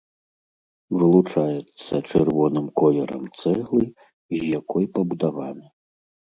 Вылучаецца 0.97 1.95
чырвоным 2.09 2.65
колерам 2.83 3.23
цэглы, 3.43 3.85
з 4.39 4.43
якой 4.59 4.91
пабудаваны. 4.99 5.65